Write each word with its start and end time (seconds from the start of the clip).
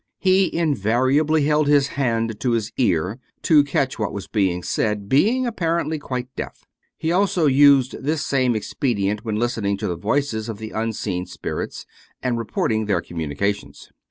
He 0.17 0.51
invariably 0.51 1.43
held 1.45 1.67
his 1.67 1.89
hand 1.89 2.39
to 2.39 2.53
his 2.53 2.71
ear, 2.75 3.19
to 3.43 3.63
catch 3.63 3.99
what 3.99 4.11
was 4.13 4.25
being 4.27 4.63
said, 4.63 5.07
being 5.07 5.45
apparently 5.45 5.99
quite 5.99 6.35
deaf. 6.35 6.65
He 6.97 7.11
also 7.11 7.45
used 7.45 8.01
this 8.01 8.25
same 8.25 8.55
expedient 8.55 9.23
when 9.23 9.35
lis 9.35 9.57
tening 9.57 9.77
to 9.77 9.87
the 9.87 9.95
voices 9.95 10.49
of 10.49 10.57
the 10.57 10.71
unseen 10.71 11.27
spirits, 11.27 11.85
and 12.23 12.39
reporting 12.39 12.87
their 12.87 13.01
communications. 13.01 13.91